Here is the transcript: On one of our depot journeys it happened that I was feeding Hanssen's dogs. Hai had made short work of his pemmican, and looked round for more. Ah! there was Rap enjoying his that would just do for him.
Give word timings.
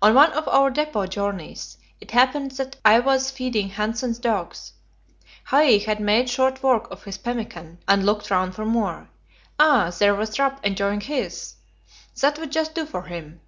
On 0.00 0.14
one 0.14 0.30
of 0.34 0.46
our 0.46 0.70
depot 0.70 1.06
journeys 1.08 1.78
it 2.00 2.12
happened 2.12 2.52
that 2.52 2.76
I 2.84 3.00
was 3.00 3.32
feeding 3.32 3.70
Hanssen's 3.70 4.20
dogs. 4.20 4.74
Hai 5.46 5.78
had 5.78 5.98
made 5.98 6.30
short 6.30 6.62
work 6.62 6.88
of 6.92 7.02
his 7.02 7.18
pemmican, 7.18 7.78
and 7.88 8.06
looked 8.06 8.30
round 8.30 8.54
for 8.54 8.64
more. 8.64 9.08
Ah! 9.58 9.92
there 9.98 10.14
was 10.14 10.38
Rap 10.38 10.64
enjoying 10.64 11.00
his 11.00 11.56
that 12.20 12.38
would 12.38 12.52
just 12.52 12.72
do 12.76 12.86
for 12.86 13.02
him. 13.02 13.40